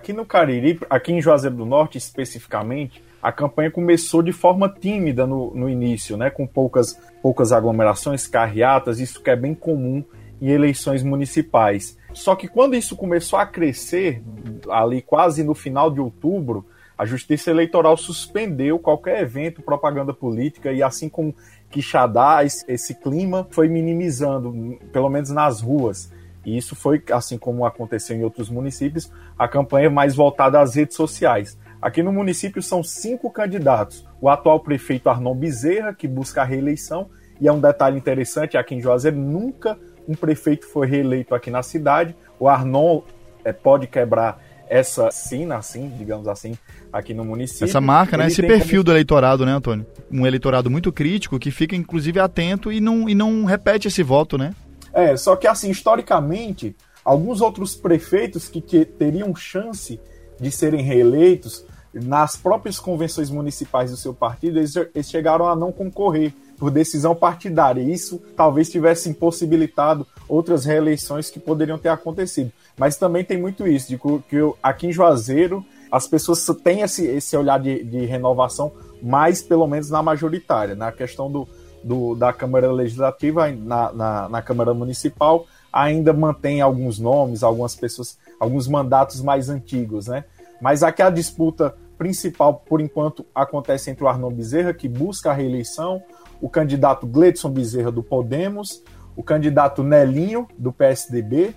Aqui 0.05 0.13
no 0.13 0.23
Cariri, 0.23 0.79
aqui 0.87 1.11
em 1.13 1.19
Juazeiro 1.19 1.55
do 1.55 1.65
Norte 1.65 1.97
especificamente, 1.97 3.03
a 3.23 3.31
campanha 3.31 3.71
começou 3.71 4.21
de 4.21 4.31
forma 4.31 4.69
tímida 4.69 5.25
no, 5.25 5.51
no 5.55 5.67
início, 5.67 6.15
né, 6.15 6.29
com 6.29 6.45
poucas, 6.45 6.95
poucas 7.23 7.51
aglomerações, 7.51 8.27
carreatas, 8.27 8.99
isso 8.99 9.19
que 9.19 9.31
é 9.31 9.35
bem 9.35 9.55
comum 9.55 10.03
em 10.39 10.49
eleições 10.49 11.01
municipais. 11.01 11.97
Só 12.13 12.35
que 12.35 12.47
quando 12.47 12.75
isso 12.75 12.95
começou 12.95 13.39
a 13.39 13.47
crescer, 13.47 14.21
ali 14.69 15.01
quase 15.01 15.43
no 15.43 15.55
final 15.55 15.89
de 15.89 15.99
outubro, 15.99 16.63
a 16.95 17.03
Justiça 17.03 17.49
Eleitoral 17.49 17.97
suspendeu 17.97 18.77
qualquer 18.77 19.21
evento, 19.21 19.63
propaganda 19.63 20.13
política, 20.13 20.71
e 20.71 20.83
assim 20.83 21.09
como 21.09 21.33
Quixadá, 21.67 22.43
esse 22.43 22.93
clima 23.01 23.47
foi 23.49 23.67
minimizando, 23.67 24.77
pelo 24.93 25.09
menos 25.09 25.31
nas 25.31 25.61
ruas. 25.61 26.13
E 26.45 26.55
isso 26.55 26.75
foi, 26.75 27.01
assim 27.11 27.37
como 27.37 27.65
aconteceu 27.65 28.15
em 28.15 28.23
outros 28.23 28.49
municípios, 28.49 29.11
a 29.37 29.47
campanha 29.47 29.89
mais 29.89 30.15
voltada 30.15 30.59
às 30.59 30.75
redes 30.75 30.95
sociais. 30.95 31.57
Aqui 31.81 32.01
no 32.03 32.13
município 32.13 32.61
são 32.61 32.83
cinco 32.83 33.29
candidatos. 33.29 34.05
O 34.21 34.29
atual 34.29 34.59
prefeito 34.59 35.09
Arnon 35.09 35.35
Bezerra, 35.35 35.93
que 35.93 36.07
busca 36.07 36.41
a 36.41 36.45
reeleição, 36.45 37.09
e 37.39 37.47
é 37.47 37.51
um 37.51 37.59
detalhe 37.59 37.97
interessante, 37.97 38.57
aqui 38.57 38.75
em 38.75 38.81
Juazeiro 38.81 39.17
nunca 39.17 39.77
um 40.07 40.13
prefeito 40.13 40.67
foi 40.67 40.87
reeleito 40.87 41.33
aqui 41.33 41.49
na 41.49 41.63
cidade. 41.63 42.15
O 42.39 42.47
Arnon 42.47 43.01
é, 43.43 43.51
pode 43.51 43.87
quebrar 43.87 44.41
essa 44.67 45.11
sina, 45.11 45.57
assim, 45.57 45.91
digamos 45.97 46.27
assim, 46.27 46.57
aqui 46.91 47.13
no 47.13 47.23
município. 47.23 47.65
Essa 47.65 47.81
marca, 47.81 48.17
né? 48.17 48.27
Esse 48.27 48.41
perfil 48.41 48.79
como... 48.79 48.85
do 48.85 48.91
eleitorado, 48.91 49.45
né, 49.45 49.51
Antônio? 49.51 49.85
Um 50.11 50.25
eleitorado 50.25 50.69
muito 50.69 50.91
crítico 50.91 51.37
que 51.39 51.51
fica, 51.51 51.75
inclusive, 51.75 52.19
atento 52.19 52.71
e 52.71 52.79
não, 52.79 53.07
e 53.07 53.15
não 53.15 53.45
repete 53.45 53.87
esse 53.87 54.01
voto, 54.01 54.37
né? 54.37 54.53
É, 54.95 55.17
só 55.17 55.35
que 55.35 55.45
assim, 55.45 55.69
historicamente, 55.69 56.73
alguns 57.03 57.41
outros 57.41 57.75
prefeitos 57.75 58.47
que, 58.47 58.61
que 58.61 58.85
teriam 58.85 59.35
chance 59.35 59.99
de 60.39 60.49
serem 60.49 60.81
reeleitos 60.81 61.65
nas 61.93 62.37
próprias 62.37 62.79
convenções 62.79 63.29
municipais 63.29 63.91
do 63.91 63.97
seu 63.97 64.13
partido, 64.13 64.57
eles, 64.57 64.73
eles 64.75 65.09
chegaram 65.09 65.47
a 65.47 65.55
não 65.55 65.71
concorrer 65.71 66.33
por 66.57 66.71
decisão 66.71 67.13
partidária. 67.13 67.81
Isso 67.81 68.21
talvez 68.37 68.69
tivesse 68.69 69.09
impossibilitado 69.09 70.07
outras 70.29 70.63
reeleições 70.63 71.29
que 71.29 71.39
poderiam 71.39 71.77
ter 71.77 71.89
acontecido. 71.89 72.51
Mas 72.77 72.95
também 72.95 73.23
tem 73.23 73.37
muito 73.37 73.67
isso, 73.67 73.89
de 73.89 73.97
que 73.97 74.37
aqui 74.63 74.87
em 74.87 74.93
Juazeiro 74.93 75.65
as 75.91 76.07
pessoas 76.07 76.45
têm 76.63 76.81
esse, 76.81 77.05
esse 77.05 77.35
olhar 77.35 77.59
de, 77.59 77.83
de 77.83 78.05
renovação, 78.05 78.71
mais 79.01 79.41
pelo 79.41 79.67
menos 79.67 79.89
na 79.89 80.01
majoritária. 80.01 80.73
Na 80.73 80.91
questão 80.91 81.29
do, 81.29 81.47
do 81.85 82.15
da 82.15 82.33
Câmara 82.33 82.71
Legislativa, 82.71 83.51
na, 83.51 83.93
na, 83.93 84.29
na 84.29 84.41
Câmara 84.41 84.73
Municipal, 84.73 85.45
ainda 85.71 86.11
mantém 86.11 86.59
alguns 86.59 86.97
nomes, 86.97 87.43
algumas 87.43 87.75
pessoas, 87.75 88.17
alguns 88.39 88.67
mandatos 88.67 89.21
mais 89.21 89.49
antigos, 89.49 90.07
né? 90.07 90.25
Mas 90.59 90.81
aqui 90.81 91.03
a 91.03 91.11
disputa 91.11 91.75
principal, 91.95 92.55
por 92.55 92.81
enquanto, 92.81 93.23
acontece 93.35 93.91
entre 93.91 94.03
o 94.03 94.07
Arnon 94.07 94.31
Bezerra, 94.31 94.73
que 94.73 94.89
busca 94.89 95.29
a 95.29 95.33
reeleição, 95.33 96.01
o 96.41 96.49
candidato 96.49 97.05
Gledson 97.05 97.51
Bezerra, 97.51 97.91
do 97.91 98.01
Podemos, 98.01 98.81
o 99.15 99.21
candidato 99.21 99.83
Nelinho, 99.83 100.47
do 100.57 100.73
PSDB, 100.73 101.53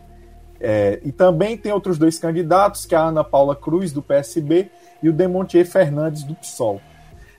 é, 0.60 1.00
e 1.04 1.10
também 1.10 1.56
tem 1.56 1.72
outros 1.72 1.96
dois 1.96 2.18
candidatos, 2.18 2.84
que 2.84 2.94
é 2.94 2.98
a 2.98 3.04
Ana 3.04 3.24
Paula 3.24 3.56
Cruz, 3.56 3.92
do 3.92 4.02
PSB, 4.02 4.70
e 5.02 5.08
o 5.08 5.12
Demontier 5.12 5.64
Fernandes, 5.64 6.22
do 6.22 6.34
PSOL. 6.34 6.80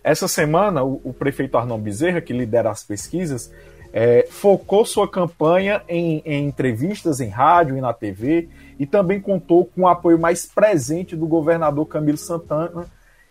Essa 0.04 0.28
semana, 0.28 0.84
o, 0.84 1.02
o 1.04 1.14
prefeito 1.14 1.58
Arnon 1.58 1.78
Bezerra, 1.78 2.22
que 2.22 2.34
lidera 2.34 2.70
as 2.70 2.84
pesquisas, 2.84 3.52
é, 3.92 4.28
focou 4.30 4.86
sua 4.86 5.08
campanha 5.08 5.82
em, 5.88 6.22
em, 6.26 6.46
entrevistas 6.46 7.20
em 7.20 7.30
rádio 7.30 7.78
e 7.78 7.82
na 7.82 7.94
TV 7.94 8.48
e 8.78 8.86
também 8.86 9.20
contou 9.20 9.66
com 9.66 9.82
o 9.82 9.88
apoio 9.88 10.20
mais 10.20 10.46
presente 10.46 11.16
do 11.16 11.28
governador 11.28 11.86
Camilo 11.88 12.18
Santana, 12.18 12.86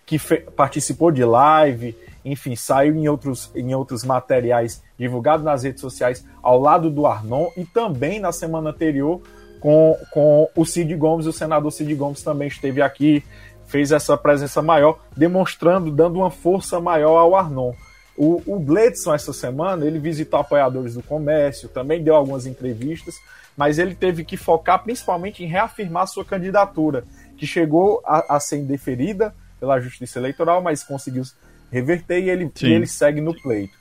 que 0.04 0.18
participou 0.56 1.10
de 1.12 1.24
live, 1.24 1.96
enfim, 2.24 2.56
saiu 2.56 2.94
em 2.94 3.08
outros, 3.08 3.50
em 3.54 3.74
outros 3.74 4.04
materiais 4.04 4.82
divulgados 4.98 5.44
nas 5.44 5.62
redes 5.62 5.80
sociais 5.80 6.26
ao 6.42 6.60
lado 6.60 6.90
do 6.90 7.06
Arnon 7.06 7.48
e 7.56 7.64
também 7.64 8.18
na 8.18 8.32
semana 8.32 8.70
anterior 8.70 9.22
com, 9.60 9.96
com 10.10 10.48
o 10.56 10.64
Cid 10.64 10.94
Gomes, 10.96 11.26
o 11.26 11.32
senador 11.32 11.70
Cid 11.72 11.94
Gomes 11.94 12.22
também 12.22 12.48
esteve 12.48 12.80
aqui, 12.80 13.24
fez 13.68 13.92
essa 13.92 14.16
presença 14.16 14.60
maior, 14.60 14.98
demonstrando, 15.16 15.90
dando 15.90 16.16
uma 16.16 16.30
força 16.30 16.80
maior 16.80 17.18
ao 17.18 17.36
Arnon. 17.36 17.72
O, 18.16 18.42
o 18.46 18.58
Gledson, 18.58 19.14
essa 19.14 19.32
semana, 19.32 19.86
ele 19.86 20.00
visitou 20.00 20.40
apoiadores 20.40 20.94
do 20.94 21.02
comércio, 21.02 21.68
também 21.68 22.02
deu 22.02 22.16
algumas 22.16 22.46
entrevistas, 22.46 23.14
mas 23.56 23.78
ele 23.78 23.94
teve 23.94 24.24
que 24.24 24.36
focar 24.36 24.82
principalmente 24.82 25.44
em 25.44 25.46
reafirmar 25.46 26.08
sua 26.08 26.24
candidatura, 26.24 27.04
que 27.36 27.46
chegou 27.46 28.02
a, 28.04 28.36
a 28.36 28.40
ser 28.40 28.56
indeferida 28.56 29.32
pela 29.60 29.78
Justiça 29.78 30.18
Eleitoral, 30.18 30.60
mas 30.62 30.82
conseguiu 30.82 31.22
reverter 31.70 32.20
e 32.20 32.30
ele, 32.30 32.50
e 32.62 32.66
ele 32.66 32.86
segue 32.86 33.20
no 33.20 33.34
pleito. 33.40 33.76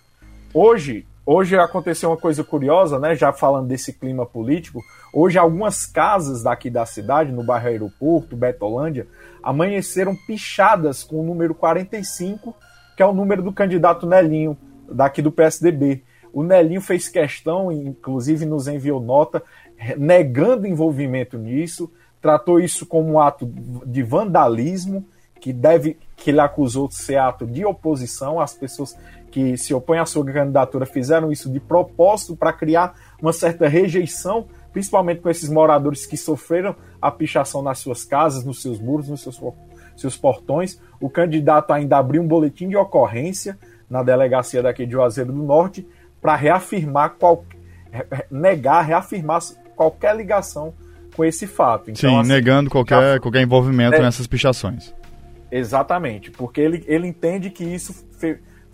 Hoje, 0.53 1.05
hoje 1.27 1.57
aconteceu 1.57 2.09
uma 2.09 2.17
coisa 2.17 2.41
curiosa, 2.41 2.97
né? 2.97 3.13
Já 3.13 3.33
falando 3.33 3.67
desse 3.67 3.91
clima 3.91 4.25
político, 4.25 4.81
hoje 5.13 5.37
algumas 5.37 5.85
casas 5.85 6.41
daqui 6.41 6.69
da 6.69 6.85
cidade, 6.85 7.33
no 7.33 7.43
bairro 7.43 7.67
Aeroporto, 7.67 8.37
Betolândia, 8.37 9.05
amanheceram 9.43 10.15
pichadas 10.15 11.03
com 11.03 11.19
o 11.19 11.23
número 11.23 11.53
45, 11.53 12.55
que 12.95 13.03
é 13.03 13.05
o 13.05 13.13
número 13.13 13.43
do 13.43 13.51
candidato 13.51 14.07
Nelinho, 14.07 14.57
daqui 14.89 15.21
do 15.21 15.31
PSDB. 15.31 16.01
O 16.31 16.43
Nelinho 16.43 16.81
fez 16.81 17.09
questão, 17.09 17.71
inclusive 17.71 18.45
nos 18.45 18.67
enviou 18.67 19.01
nota, 19.01 19.43
negando 19.97 20.65
envolvimento 20.65 21.37
nisso, 21.37 21.91
tratou 22.21 22.59
isso 22.59 22.85
como 22.85 23.13
um 23.13 23.19
ato 23.19 23.45
de 23.85 24.01
vandalismo 24.01 25.05
que 25.39 25.53
deve 25.53 25.97
que 26.15 26.31
ele 26.31 26.39
acusou 26.39 26.87
de 26.87 26.95
ser 26.95 27.17
ato 27.17 27.45
de 27.45 27.63
oposição. 27.63 28.39
As 28.39 28.53
pessoas 28.53 28.97
que 29.37 29.55
se 29.55 29.71
opõem 29.71 29.99
à 29.99 30.05
sua 30.07 30.25
candidatura 30.25 30.83
fizeram 30.83 31.31
isso 31.31 31.47
de 31.47 31.59
propósito 31.59 32.35
para 32.35 32.51
criar 32.51 32.95
uma 33.21 33.31
certa 33.31 33.67
rejeição, 33.67 34.47
principalmente 34.73 35.21
com 35.21 35.29
esses 35.29 35.47
moradores 35.47 36.07
que 36.07 36.17
sofreram 36.17 36.75
a 36.99 37.11
pichação 37.11 37.61
nas 37.61 37.77
suas 37.77 38.03
casas, 38.03 38.43
nos 38.43 38.63
seus 38.63 38.79
muros, 38.79 39.07
nos 39.07 39.21
seus, 39.21 39.39
seus 39.95 40.17
portões. 40.17 40.81
O 40.99 41.07
candidato 41.07 41.71
ainda 41.71 41.99
abriu 41.99 42.23
um 42.23 42.27
boletim 42.27 42.67
de 42.67 42.75
ocorrência 42.75 43.59
na 43.87 44.01
delegacia 44.01 44.63
daqui 44.63 44.87
de 44.87 44.93
Juazeiro 44.93 45.31
do 45.31 45.43
Norte 45.43 45.87
para 46.19 46.35
reafirmar 46.35 47.13
qual, 47.19 47.45
negar, 48.31 48.81
reafirmar 48.81 49.39
qualquer 49.75 50.15
ligação 50.15 50.73
com 51.15 51.23
esse 51.23 51.45
fato. 51.45 51.91
Então, 51.91 52.09
Sim, 52.09 52.19
assim, 52.21 52.29
negando 52.29 52.71
qualquer, 52.71 53.13
já, 53.13 53.19
qualquer 53.19 53.43
envolvimento 53.43 53.97
é, 53.97 54.01
nessas 54.01 54.25
pichações. 54.25 54.95
Exatamente, 55.51 56.31
porque 56.31 56.59
ele, 56.59 56.83
ele 56.87 57.05
entende 57.05 57.51
que 57.51 57.63
isso 57.63 57.93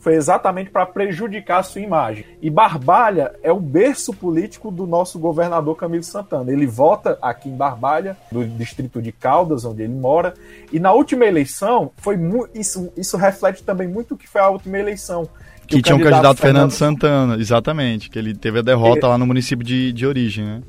foi, 0.04 0.16
exatamente 0.16 0.70
para 0.70 0.86
prejudicar 0.86 1.60
a 1.60 1.64
sua 1.64 1.80
imagem. 1.80 2.26
E 2.42 2.50
Barbalha 2.50 3.34
é 3.42 3.54
o 3.54 3.60
berço 3.60 4.14
político 4.14 4.70
do 4.70 4.86
nosso 4.86 5.18
governador 5.18 5.78
Camilo 5.78 6.04
Santana. 6.04 6.52
Ele 6.52 6.68
vota 6.68 7.18
aqui 7.22 7.48
em 7.48 7.56
Barbalha, 7.56 8.18
no 8.30 8.46
distrito 8.46 9.02
de 9.02 9.14
Caldas, 9.14 9.64
onde 9.64 9.84
ele 9.84 9.94
mora. 9.94 10.34
E 10.74 10.80
na 10.80 10.92
última 10.92 11.26
eleição, 11.26 11.90
foi 11.96 12.20
isso, 12.54 12.92
isso 12.98 13.16
reflete 13.16 13.64
também 13.64 13.88
muito 13.88 14.16
o 14.16 14.18
que 14.18 14.28
foi 14.28 14.42
a 14.42 14.50
última 14.50 14.78
eleição. 14.78 15.30
Que, 15.66 15.78
que 15.78 15.82
tinha 15.82 15.96
o 15.96 16.00
um 16.00 16.04
candidato 16.04 16.38
Fernando, 16.38 16.70
Fernando 16.70 16.72
Santana, 16.72 17.38
exatamente, 17.38 18.10
que 18.10 18.20
ele 18.20 18.36
teve 18.36 18.60
a 18.60 18.62
derrota 18.62 19.00
ele... 19.00 19.08
lá 19.08 19.18
no 19.18 19.26
município 19.26 19.66
de, 19.66 19.94
de 19.94 20.06
origem, 20.06 20.44
né? 20.44 20.62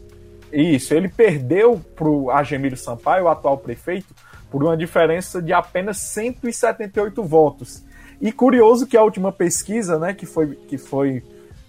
Isso, 0.53 0.95
ele 0.95 1.09
perdeu 1.09 1.81
para 1.97 2.09
o 2.09 2.31
Agemiro 2.31 2.77
Sampaio, 2.77 3.25
o 3.25 3.29
atual 3.29 3.59
prefeito, 3.59 4.15
por 4.49 4.63
uma 4.63 4.77
diferença 4.77 5.43
de 5.43 5.53
apenas 5.53 5.97
178 5.97 7.21
votos. 7.25 7.83
E 8.25 8.33
curioso 8.33 8.87
que 8.87 8.97
a 8.97 9.03
última 9.03 9.31
pesquisa, 9.31 9.99
né, 9.99 10.15
que 10.15 10.25
foi, 10.25 10.57
que 10.57 10.79
foi 10.79 11.23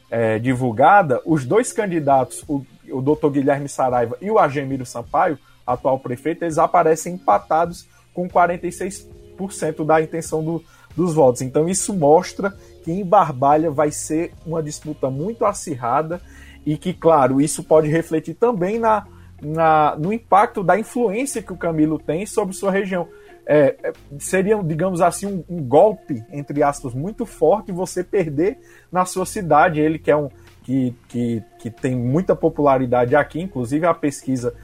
é, 0.09 0.39
divulgada, 0.39 1.21
os 1.25 1.43
dois 1.43 1.73
candidatos, 1.73 2.45
o, 2.47 2.65
o 2.89 3.01
doutor 3.01 3.29
Guilherme 3.29 3.67
Saraiva 3.67 4.17
e 4.21 4.31
o 4.31 4.39
Agemiro 4.39 4.85
Sampaio, 4.85 5.37
atual 5.67 5.99
prefeito, 5.99 6.45
eles 6.45 6.57
aparecem 6.57 7.15
empatados 7.15 7.85
com 8.13 8.29
46% 8.29 9.85
da 9.85 10.01
intenção 10.01 10.41
do, 10.41 10.63
dos 10.95 11.13
votos. 11.13 11.41
Então 11.41 11.67
isso 11.67 11.93
mostra 11.93 12.55
que 12.85 12.91
em 12.93 13.03
Barbalha 13.03 13.69
vai 13.69 13.91
ser 13.91 14.31
uma 14.45 14.63
disputa 14.63 15.09
muito 15.09 15.43
acirrada 15.43 16.21
e 16.65 16.77
que, 16.77 16.93
claro, 16.93 17.41
isso 17.41 17.65
pode 17.65 17.89
refletir 17.89 18.35
também 18.35 18.79
na, 18.79 19.05
na, 19.41 19.97
no 19.97 20.13
impacto 20.13 20.63
da 20.63 20.79
influência 20.79 21.43
que 21.43 21.51
o 21.51 21.57
Camilo 21.57 21.99
tem 21.99 22.25
sobre 22.25 22.55
sua 22.55 22.71
região. 22.71 23.09
É, 23.47 23.75
é, 23.83 23.93
seria, 24.17 24.61
digamos 24.63 25.01
assim, 25.01 25.27
um, 25.27 25.43
um, 25.47 25.63
golpe, 25.63 26.23
entre 26.31 26.63
aspas, 26.63 26.93
muito 26.93 27.25
forte 27.25 27.71
você 27.71 28.03
perder 28.03 28.57
na 28.91 29.05
sua 29.05 29.25
cidade. 29.25 29.79
Ele 29.79 29.99
que 29.99 30.09
é 30.09 30.15
um 30.15 30.29
que, 30.63 30.95
que, 31.07 31.43
que 31.59 31.69
tem 31.69 31.95
muita 31.95 32.35
popularidade 32.35 33.15
aqui, 33.15 33.39
inclusive 33.39 33.85
a 33.85 33.93
pesquisa 33.93 34.55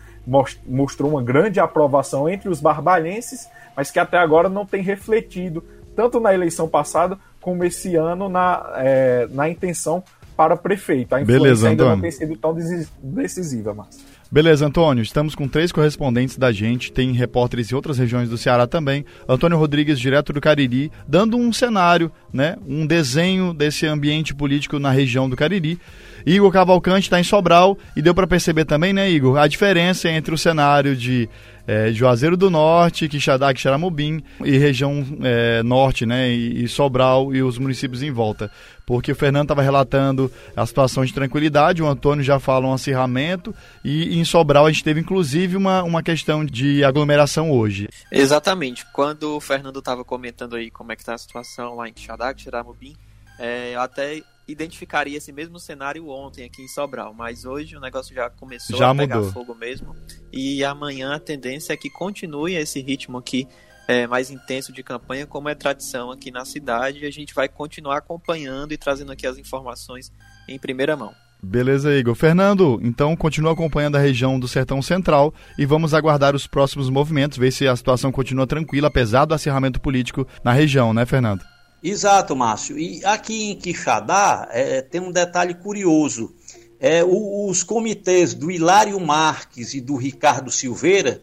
mostrou 0.65 1.11
uma 1.11 1.23
grande 1.23 1.59
aprovação 1.59 2.27
entre 2.27 2.49
os 2.49 2.59
barbalhenses, 2.59 3.47
mas 3.75 3.91
que 3.91 3.99
até 3.99 4.17
agora 4.17 4.49
não 4.49 4.65
tem 4.65 4.81
refletido, 4.81 5.63
tanto 5.95 6.19
na 6.19 6.33
eleição 6.33 6.67
passada 6.67 7.17
como 7.39 7.63
esse 7.63 7.95
ano, 7.95 8.29
na, 8.29 8.73
é, 8.77 9.27
na 9.31 9.49
intenção 9.49 10.03
para 10.35 10.55
prefeito. 10.55 11.13
A 11.13 11.21
influência 11.21 11.43
Beleza, 11.43 11.69
ainda 11.69 11.85
não 11.85 12.01
tem 12.01 12.11
sido 12.11 12.35
tão 12.35 12.55
decisiva, 13.01 13.73
Márcio. 13.73 14.03
Beleza, 14.33 14.65
Antônio. 14.65 15.01
Estamos 15.01 15.35
com 15.35 15.45
três 15.45 15.73
correspondentes 15.73 16.37
da 16.37 16.53
gente, 16.53 16.89
tem 16.89 17.11
repórteres 17.11 17.69
em 17.69 17.75
outras 17.75 17.97
regiões 17.97 18.29
do 18.29 18.37
Ceará 18.37 18.65
também. 18.65 19.03
Antônio 19.27 19.57
Rodrigues, 19.57 19.99
direto 19.99 20.31
do 20.31 20.39
Cariri, 20.39 20.89
dando 21.05 21.35
um 21.35 21.51
cenário, 21.51 22.09
né, 22.31 22.55
um 22.65 22.87
desenho 22.87 23.53
desse 23.53 23.85
ambiente 23.85 24.33
político 24.33 24.79
na 24.79 24.89
região 24.89 25.29
do 25.29 25.35
Cariri. 25.35 25.77
Igor 26.25 26.49
Cavalcante 26.49 27.07
está 27.07 27.19
em 27.19 27.25
Sobral 27.25 27.77
e 27.93 28.01
deu 28.01 28.15
para 28.15 28.25
perceber 28.25 28.63
também, 28.63 28.93
né, 28.93 29.11
Igor, 29.11 29.37
a 29.37 29.47
diferença 29.47 30.07
entre 30.07 30.33
o 30.33 30.37
cenário 30.37 30.95
de 30.95 31.27
é, 31.71 31.89
Juazeiro 31.93 32.35
do 32.35 32.49
Norte, 32.49 33.07
Quixadá, 33.07 33.53
Quixaramubim 33.53 34.21
e 34.43 34.57
região 34.57 35.05
é, 35.23 35.63
norte, 35.63 36.05
né, 36.05 36.29
e, 36.29 36.65
e, 36.65 36.67
Sobral 36.67 37.33
e 37.33 37.41
os 37.41 37.57
municípios 37.57 38.03
em 38.03 38.11
volta. 38.11 38.51
Porque 38.85 39.13
o 39.13 39.15
Fernando 39.15 39.43
estava 39.43 39.61
relatando 39.61 40.29
a 40.53 40.65
situação 40.65 41.05
de 41.05 41.13
tranquilidade, 41.13 41.81
o 41.81 41.87
Antônio 41.87 42.25
já 42.25 42.39
fala 42.41 42.67
um 42.67 42.73
acirramento 42.73 43.55
e 43.85 44.19
em 44.19 44.25
Sobral 44.25 44.65
a 44.65 44.71
gente 44.71 44.83
teve 44.83 44.99
inclusive 44.99 45.55
uma, 45.55 45.81
uma 45.81 46.03
questão 46.03 46.43
de 46.43 46.83
aglomeração 46.83 47.49
hoje. 47.49 47.87
Exatamente. 48.11 48.85
Quando 48.91 49.37
o 49.37 49.39
Fernando 49.39 49.79
estava 49.79 50.03
comentando 50.03 50.57
aí 50.57 50.69
como 50.69 50.91
é 50.91 50.95
que 50.97 51.03
está 51.03 51.13
a 51.13 51.17
situação 51.17 51.75
lá 51.75 51.87
em 51.87 51.93
Quixadá, 51.93 52.33
Quixaramubim, 52.33 52.97
É, 53.39 53.73
eu 53.73 53.81
até 53.81 54.21
identificaria 54.51 55.17
esse 55.17 55.31
mesmo 55.31 55.59
cenário 55.59 56.07
ontem 56.09 56.45
aqui 56.45 56.61
em 56.61 56.67
Sobral, 56.67 57.13
mas 57.13 57.45
hoje 57.45 57.75
o 57.75 57.79
negócio 57.79 58.13
já 58.13 58.29
começou 58.29 58.77
já 58.77 58.91
a 58.91 58.95
pegar 58.95 59.17
mudou. 59.17 59.31
fogo 59.31 59.55
mesmo. 59.55 59.95
E 60.31 60.63
amanhã 60.63 61.15
a 61.15 61.19
tendência 61.19 61.73
é 61.73 61.77
que 61.77 61.89
continue 61.89 62.55
esse 62.55 62.81
ritmo 62.81 63.17
aqui 63.17 63.47
é, 63.87 64.07
mais 64.07 64.29
intenso 64.29 64.71
de 64.71 64.83
campanha, 64.83 65.25
como 65.25 65.49
é 65.49 65.55
tradição 65.55 66.11
aqui 66.11 66.31
na 66.31 66.45
cidade, 66.45 66.99
e 66.99 67.05
a 67.05 67.11
gente 67.11 67.33
vai 67.33 67.49
continuar 67.49 67.97
acompanhando 67.97 68.71
e 68.71 68.77
trazendo 68.77 69.11
aqui 69.11 69.27
as 69.27 69.37
informações 69.37 70.11
em 70.47 70.57
primeira 70.57 70.95
mão. 70.95 71.13
Beleza, 71.43 71.91
Igor. 71.95 72.13
Fernando, 72.13 72.79
então 72.83 73.15
continua 73.15 73.53
acompanhando 73.53 73.95
a 73.95 73.99
região 73.99 74.39
do 74.39 74.47
Sertão 74.47 74.79
Central 74.81 75.33
e 75.57 75.65
vamos 75.65 75.93
aguardar 75.93 76.35
os 76.35 76.45
próximos 76.45 76.87
movimentos, 76.87 77.37
ver 77.37 77.51
se 77.51 77.67
a 77.67 77.75
situação 77.75 78.11
continua 78.11 78.45
tranquila, 78.45 78.89
apesar 78.89 79.25
do 79.25 79.33
acirramento 79.33 79.81
político 79.81 80.27
na 80.43 80.53
região, 80.53 80.93
né, 80.93 81.03
Fernando? 81.05 81.50
Exato, 81.83 82.35
Márcio. 82.35 82.77
E 82.77 83.03
aqui 83.03 83.51
em 83.51 83.55
Quixadá 83.55 84.47
é, 84.51 84.81
tem 84.81 85.01
um 85.01 85.11
detalhe 85.11 85.55
curioso. 85.55 86.31
É, 86.79 87.03
o, 87.03 87.47
os 87.47 87.63
comitês 87.63 88.33
do 88.33 88.51
Hilário 88.51 88.99
Marques 88.99 89.73
e 89.73 89.81
do 89.81 89.95
Ricardo 89.95 90.51
Silveira, 90.51 91.21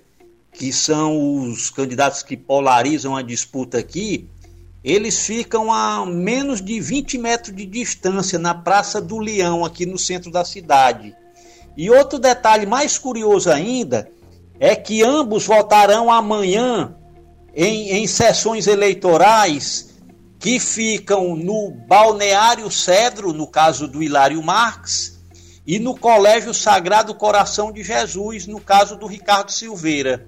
que 0.52 0.72
são 0.72 1.42
os 1.42 1.70
candidatos 1.70 2.22
que 2.22 2.36
polarizam 2.36 3.16
a 3.16 3.22
disputa 3.22 3.78
aqui, 3.78 4.28
eles 4.82 5.26
ficam 5.26 5.72
a 5.72 6.04
menos 6.06 6.60
de 6.60 6.80
20 6.80 7.18
metros 7.18 7.54
de 7.54 7.64
distância 7.64 8.38
na 8.38 8.54
Praça 8.54 9.00
do 9.00 9.18
Leão, 9.18 9.64
aqui 9.64 9.86
no 9.86 9.98
centro 9.98 10.30
da 10.30 10.44
cidade. 10.44 11.14
E 11.76 11.90
outro 11.90 12.18
detalhe 12.18 12.66
mais 12.66 12.98
curioso 12.98 13.50
ainda 13.50 14.10
é 14.58 14.74
que 14.74 15.04
ambos 15.04 15.46
votarão 15.46 16.10
amanhã 16.10 16.96
em, 17.54 17.90
em 17.90 18.06
sessões 18.08 18.66
eleitorais 18.66 19.87
que 20.38 20.60
ficam 20.60 21.34
no 21.34 21.70
Balneário 21.70 22.70
Cedro, 22.70 23.32
no 23.32 23.46
caso 23.46 23.88
do 23.88 24.02
Hilário 24.02 24.42
Marques, 24.42 25.18
e 25.66 25.78
no 25.78 25.98
Colégio 25.98 26.54
Sagrado 26.54 27.14
Coração 27.14 27.72
de 27.72 27.82
Jesus, 27.82 28.46
no 28.46 28.60
caso 28.60 28.96
do 28.96 29.06
Ricardo 29.06 29.50
Silveira. 29.50 30.26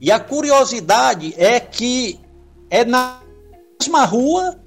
E 0.00 0.12
a 0.12 0.20
curiosidade 0.20 1.34
é 1.36 1.58
que 1.58 2.20
é 2.70 2.84
na 2.84 3.20
mesma 3.80 4.04
rua, 4.04 4.60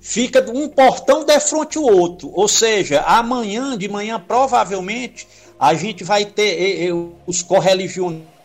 fica 0.00 0.44
um 0.50 0.68
portão 0.68 1.24
de 1.24 1.38
frente 1.40 1.78
o 1.78 1.82
outro. 1.82 2.30
Ou 2.32 2.48
seja, 2.48 3.02
amanhã, 3.02 3.76
de 3.76 3.88
manhã, 3.88 4.18
provavelmente, 4.18 5.28
a 5.58 5.74
gente 5.74 6.04
vai 6.04 6.24
ter 6.24 6.90
os 7.26 7.42
correligionários, 7.42 8.38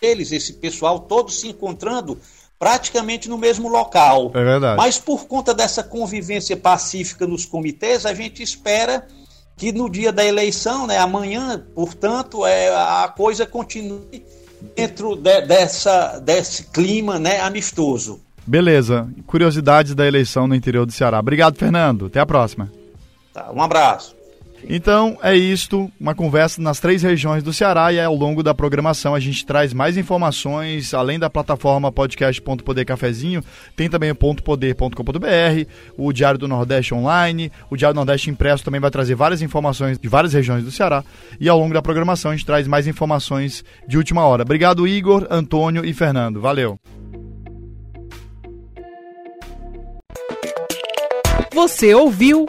eles, 0.00 0.32
esse 0.32 0.54
pessoal, 0.54 1.00
todos 1.00 1.40
se 1.40 1.48
encontrando 1.48 2.18
praticamente 2.58 3.28
no 3.28 3.36
mesmo 3.36 3.68
local. 3.68 4.30
É 4.34 4.44
verdade. 4.44 4.76
Mas 4.76 4.98
por 4.98 5.26
conta 5.26 5.52
dessa 5.52 5.82
convivência 5.82 6.56
pacífica 6.56 7.26
nos 7.26 7.44
comitês, 7.44 8.06
a 8.06 8.14
gente 8.14 8.42
espera 8.42 9.06
que 9.56 9.72
no 9.72 9.88
dia 9.88 10.12
da 10.12 10.24
eleição, 10.24 10.86
né, 10.86 10.98
amanhã, 10.98 11.64
portanto, 11.74 12.44
é, 12.44 12.68
a 12.74 13.12
coisa 13.14 13.46
continue 13.46 14.24
dentro 14.74 15.14
de, 15.14 15.42
dessa, 15.42 16.18
desse 16.18 16.64
clima 16.64 17.18
né, 17.18 17.40
amistoso. 17.40 18.20
Beleza. 18.46 19.08
Curiosidades 19.26 19.94
da 19.94 20.06
eleição 20.06 20.46
no 20.46 20.54
interior 20.54 20.84
do 20.84 20.92
Ceará. 20.92 21.18
Obrigado, 21.18 21.56
Fernando. 21.56 22.06
Até 22.06 22.20
a 22.20 22.26
próxima. 22.26 22.70
Tá, 23.32 23.50
um 23.52 23.62
abraço. 23.62 24.14
Então 24.68 25.18
é 25.22 25.36
isto, 25.36 25.90
uma 26.00 26.14
conversa 26.14 26.60
nas 26.60 26.80
três 26.80 27.02
regiões 27.02 27.42
do 27.42 27.52
Ceará 27.52 27.92
e 27.92 28.00
ao 28.00 28.14
longo 28.14 28.42
da 28.42 28.54
programação 28.54 29.14
a 29.14 29.20
gente 29.20 29.44
traz 29.44 29.74
mais 29.74 29.96
informações, 29.96 30.94
além 30.94 31.18
da 31.18 31.28
plataforma 31.28 31.92
podcast.podercafezinho, 31.92 33.42
tem 33.76 33.90
também 33.90 34.10
o 34.10 34.14
.poder.com.br, 34.14 35.68
o 35.98 36.12
Diário 36.12 36.38
do 36.38 36.48
Nordeste 36.48 36.94
online, 36.94 37.52
o 37.70 37.76
Diário 37.76 37.94
do 37.94 37.98
Nordeste 37.98 38.30
impresso 38.30 38.64
também 38.64 38.80
vai 38.80 38.90
trazer 38.90 39.14
várias 39.14 39.42
informações 39.42 39.98
de 39.98 40.08
várias 40.08 40.32
regiões 40.32 40.64
do 40.64 40.70
Ceará 40.70 41.04
e 41.38 41.48
ao 41.48 41.58
longo 41.58 41.74
da 41.74 41.82
programação 41.82 42.30
a 42.30 42.34
gente 42.34 42.46
traz 42.46 42.66
mais 42.66 42.86
informações 42.86 43.64
de 43.86 43.98
última 43.98 44.26
hora. 44.26 44.42
Obrigado 44.42 44.88
Igor, 44.88 45.26
Antônio 45.30 45.84
e 45.84 45.92
Fernando. 45.92 46.40
Valeu. 46.40 46.78
Você 51.52 51.94
ouviu 51.94 52.48